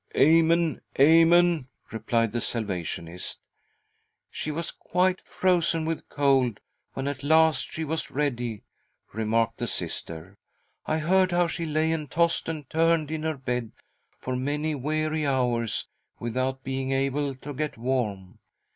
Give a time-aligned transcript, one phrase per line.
[0.17, 0.81] "Amen!
[0.99, 3.39] Amen!" replied the Salvationist."
[4.31, 6.59] She was quite frozen with cold
[6.93, 8.63] when at last she was ready,"
[9.13, 10.39] remarked the Sister."
[10.87, 13.73] I heard how she lay and tossed and turned in her bed,
[14.17, 15.85] for many weary hours,
[16.17, 18.39] without being able to get warm.